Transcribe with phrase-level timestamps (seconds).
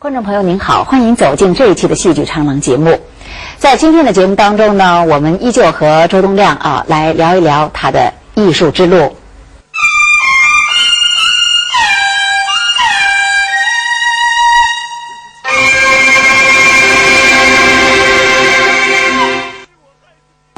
[0.00, 3.00] 观众朋友您好，欢迎走进这一期的戏剧长廊节目。
[3.56, 9.16] 在今天的节目当中呢，我们依旧和周东亮啊来聊一聊他的艺术之路。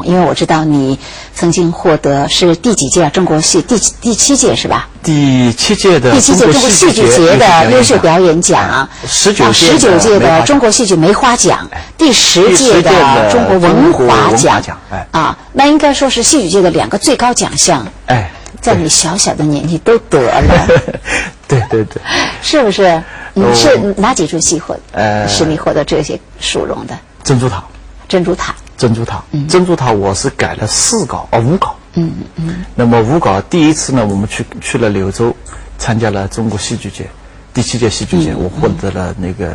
[0.04, 0.98] 因为我知道你
[1.40, 4.86] 曾经获得是第几届中国戏第第七届是吧？
[5.02, 11.66] 第七届的第七届中国戏剧节的优秀表演奖，十九十九届的中国戏剧梅花奖，
[11.96, 15.06] 第十届的中国文华奖，哎。
[15.12, 18.30] 啊，那应该说是戏剧界的两个最高奖项，哎，
[18.60, 20.66] 在你小小的年纪都得了，
[21.48, 22.02] 对对对，
[22.42, 23.02] 是不是？
[23.32, 25.26] 你是哪几出戏获呃。
[25.26, 26.98] 使你获得这些殊荣的？
[27.24, 27.64] 珍珠塔，
[28.10, 35.36] 珍珠塔，珍珠塔，珍珠塔，我是改了四稿哦五稿，嗯嗯，那么五稿第一次呢，我们去去了柳州，
[35.76, 37.06] 参加了中国戏剧节
[37.52, 39.54] 第七届戏剧节，我获得了那个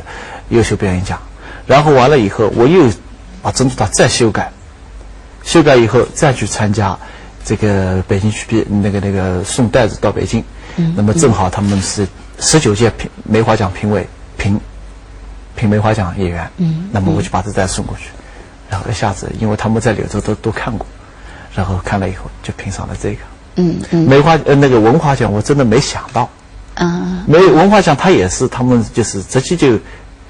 [0.50, 1.20] 优秀表演奖。
[1.66, 2.88] 然后完了以后，我又
[3.42, 4.52] 把珍珠塔再修改，
[5.44, 6.96] 修改以后再去参加
[7.44, 10.44] 这个北京去评那个那个送袋子到北京，
[10.96, 12.08] 那么正好他们是
[12.40, 14.08] 十九届评梅花奖评委
[14.38, 14.62] 评
[15.56, 18.12] 评梅花奖演员，嗯，那么我就把这袋送过去，
[18.70, 20.86] 然后一下子，因为他们在柳州都都看过，
[21.54, 23.20] 然后看了以后就评上了这个，
[23.56, 24.08] 嗯嗯。
[24.08, 26.30] 梅花呃那个文化奖我真的没想到，
[26.76, 29.80] 啊，没文化奖他也是他们就是直接就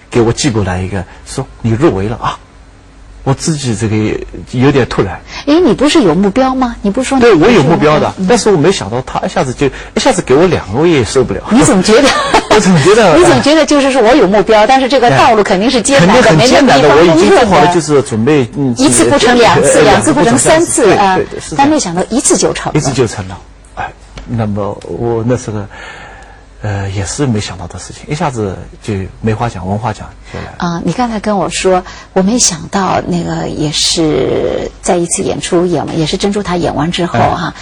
[0.10, 2.38] 给我寄过来一个说你入围了啊，
[3.26, 3.96] 我自己这个
[4.52, 6.76] 有点突然，哎，你不是有目标吗？
[6.84, 11.42] 你不是说你对我有目标的嗯，但是我没想到他一下子就一下子给我两个，我也受不了。
[11.50, 12.08] 你总觉得，
[12.56, 17.46] 我总觉得 你总觉得就是说我有目标，但是这个道路肯定是艰难的，很艰难的，我已经做。
[17.48, 21.18] 好了就是准备，嗯，一次不成两次，呃两次不成三次啊
[21.58, 22.80] 但没想到一次就成了。
[22.80, 23.38] 一次就成了。
[23.74, 23.92] 哎，
[24.28, 25.66] 那么我那时候，
[26.66, 30.56] 呃，也是没想到的事情，一下子就梅花奖、文化奖就来了。
[30.58, 37.54] 啊，你刚才跟我说，我没想到那个也是在一次演出演完，也是珍珠塔演完之后哎哈、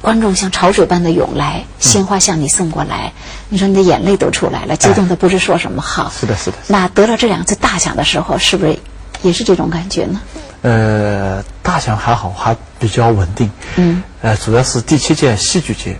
[0.00, 3.12] 观众像潮水般的涌来，鲜花向你送过来，
[3.48, 6.10] 你说你的眼泪都出来了，激动的不知说什么好。
[6.10, 6.56] 是的，是的。
[6.66, 8.76] 那得了这两次大奖的时候，是不是
[9.22, 10.20] 也是这种感觉呢？
[10.62, 13.48] 呃，大奖还好，还比较稳定。
[13.76, 14.02] 嗯。
[14.20, 15.96] 呃，主要是第七届戏剧节，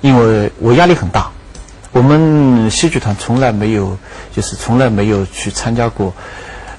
[0.00, 1.30] 因为我压力很大。
[1.94, 3.96] 我们戏剧团从来没有，
[4.34, 6.12] 就是从来没有去参加过，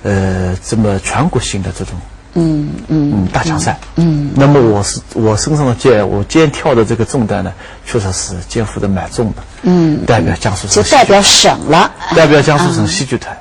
[0.03, 1.93] 呃，这么全国性的这种
[2.33, 3.79] 嗯嗯嗯大奖赛。
[3.95, 4.29] 嗯。
[4.35, 7.53] 那么我是我身上的肩，我肩挑的这个重担呢，
[7.85, 9.43] 确实是肩负的蛮重的。
[9.61, 11.89] 嗯，代表江苏省就代表省了。
[12.13, 13.33] 代表江苏省戏剧团，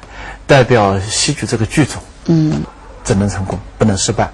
[0.46, 2.62] 代表戏剧这个剧种，嗯，
[3.02, 4.30] 只能成功，不能失败。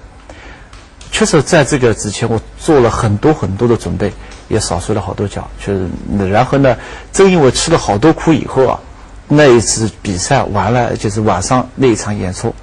[1.11, 4.13] 确实，在这个之前，我做了很多很多的准备，
[4.51, 5.47] 也少睡了好多觉。
[5.65, 5.87] 就是，
[6.29, 6.75] 然后呢，
[7.13, 8.77] 正因为吃了好多苦以后啊，
[9.27, 12.53] 那一次比赛完了，就是晚上那一场演出，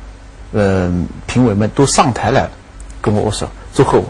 [0.52, 0.92] 呃，
[1.26, 2.50] 评委们都上台来了，
[3.00, 4.04] 跟我握手祝贺我。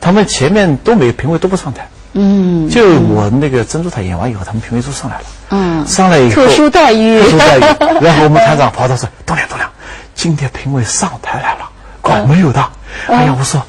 [0.00, 5.24] 他们前面都没有评委都不上台，嗯就我那个珍珠塔演完以后，他们评委都上来了。
[5.50, 7.60] 嗯，上来以后，特殊待遇特殊待遇。
[8.00, 9.70] 然后我们团长跑到说：“东亮，东亮，
[10.14, 11.68] 今天评委上台来了，
[12.00, 12.64] 管没有的。”
[13.06, 13.62] 哎呀，我说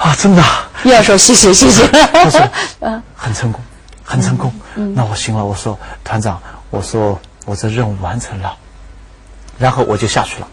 [0.00, 0.66] 啊，真的啊。
[0.84, 1.86] 又要说谢谢谢谢。
[1.88, 2.40] 他说
[3.14, 3.60] 很成功，
[4.02, 4.50] 很成功。
[4.94, 6.40] 那我行了，我说团长，
[6.70, 8.56] 我说我这任务完成了，
[9.58, 10.48] 然后我就下去了。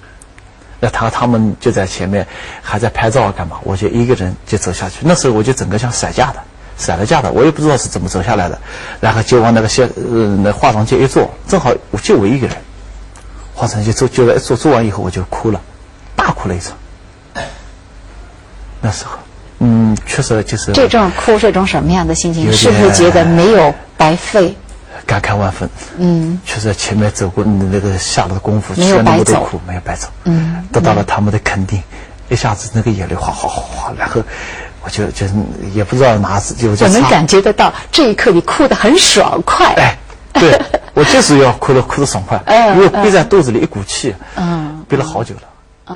[0.82, 2.28] 那他他们就在前面
[2.62, 3.58] 还在拍照啊干嘛？
[3.64, 4.98] 我就一个人就走下去。
[5.02, 6.44] 那时候我就整个像散架的，
[6.76, 8.60] 散了架的，我也不知道是怎么走下来的。
[9.00, 12.58] 然后就往那个先呃那化妆间一坐，正好我就我一个人，
[13.56, 15.62] 化妆间坐就来坐坐完以后我就哭了，
[16.18, 16.76] 大哭了一场。
[18.80, 19.18] 那时候，
[19.60, 22.52] 嗯，确实就是这种哭是一种什么样的心情？
[22.54, 24.56] 是不是觉得没有白费？
[25.06, 25.70] 感慨万分。
[25.98, 30.08] 嗯，确实前面走过那个下了的功夫，没有吃了那么白走多苦，没有白走。
[30.26, 31.82] 嗯，得到了他们的肯定，
[32.30, 34.22] 一下子那个眼泪哗哗哗哗，然后
[34.84, 35.26] 我就就
[35.74, 39.74] 也不知道哪次就就我能感觉得到这一刻你哭得很爽快。
[39.76, 39.98] 哎，
[40.34, 40.60] 对
[40.94, 45.96] 我就是要哭的哭的爽快， 嗯因为憋在肚子里一股气，嗯，憋了好久了。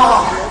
[0.00, 0.47] 了？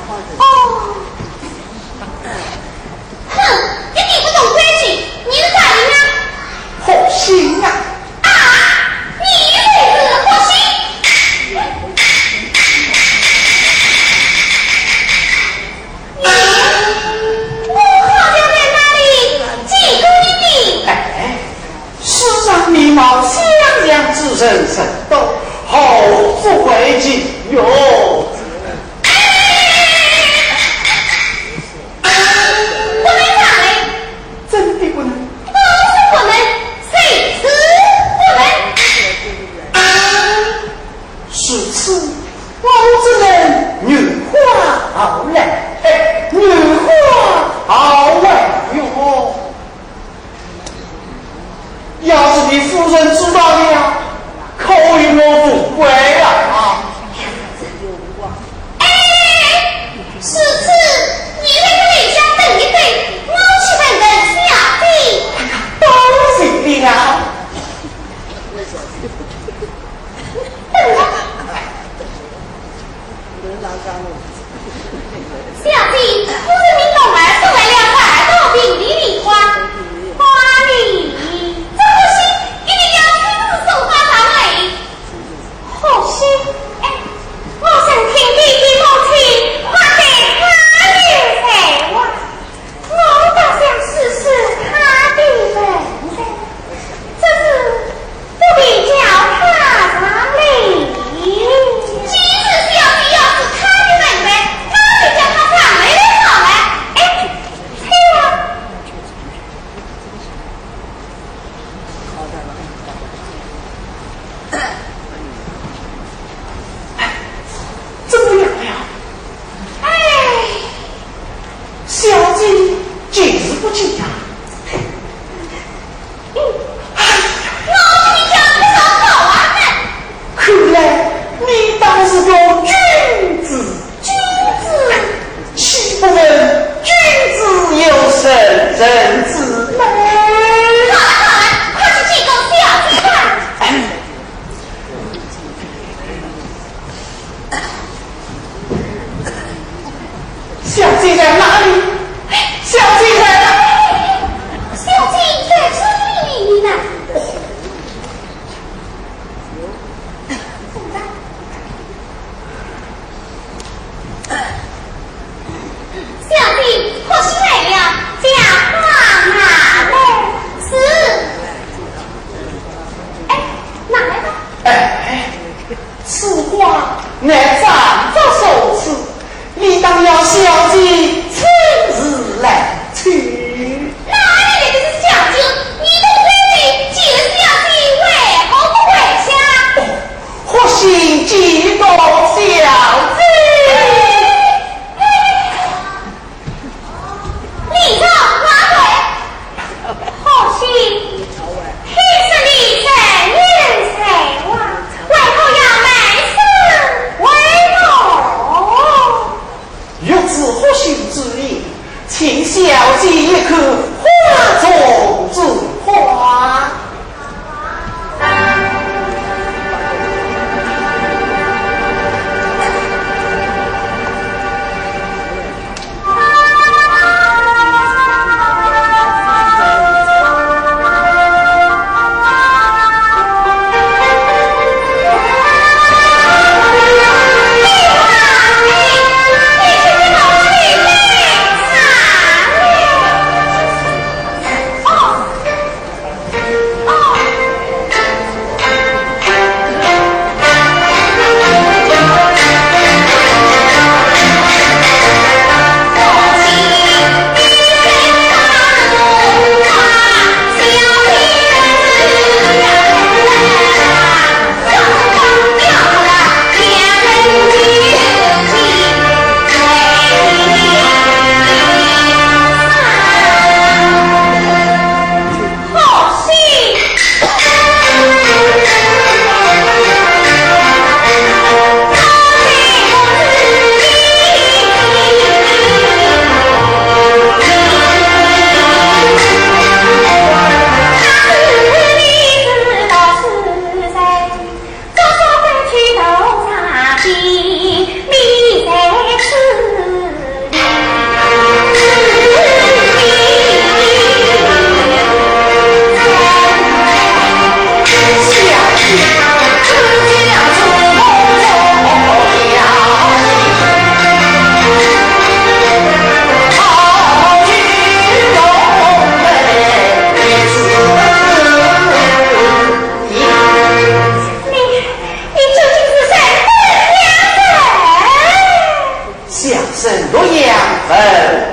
[329.78, 330.58] 生多样，
[330.90, 330.98] 分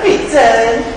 [0.01, 0.94] 必争。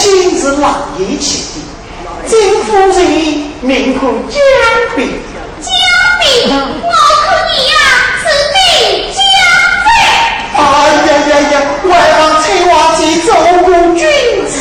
[0.00, 1.60] 亲自难以启
[2.26, 2.30] 的，
[2.64, 2.90] 夫人
[3.60, 4.40] 命苦江
[4.96, 5.06] 边，
[5.60, 5.68] 江
[6.18, 7.74] 边我可你呀、
[8.22, 8.24] 是
[8.56, 8.56] 你
[9.12, 9.20] 江。
[10.56, 10.58] 哎
[11.06, 13.44] 呀呀呀，外王催我去做个
[13.94, 14.00] 君
[14.48, 14.52] 子。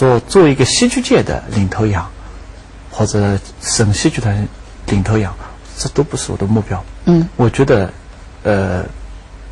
[0.00, 2.10] 说做一个戏剧界的领头羊，
[2.90, 4.48] 或者省戏剧团
[4.86, 5.30] 领头羊，
[5.76, 6.82] 这都不是我的目标。
[7.04, 7.92] 嗯，我觉得，
[8.42, 8.82] 呃，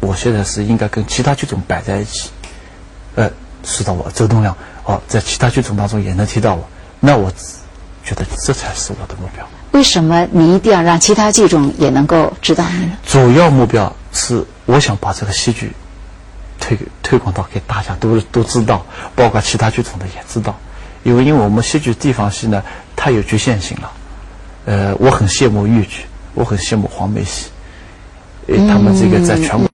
[0.01, 2.31] 我现在是应该跟其他剧种摆在一起。
[3.15, 3.31] 呃，
[3.63, 6.67] 知道我周东亮，哦，在其他剧种当中也能提到我，
[6.99, 7.31] 那我
[8.03, 9.47] 觉得这才是我的目标。
[9.73, 12.97] 为什么你一定要让其他剧种也能够知道你呢？
[13.07, 15.75] 主要目标是我想把这个戏剧
[16.69, 20.55] 推推广到给大家都都知道，包括其他剧种的也知道，
[21.03, 22.63] 因为因为我们戏剧地方戏呢，
[22.95, 23.93] 它有局限性了。
[24.67, 26.05] 呃，我很羡慕豫剧，
[26.35, 27.47] 我很羡慕黄梅戏，
[28.49, 29.68] 呃，他们这个在全国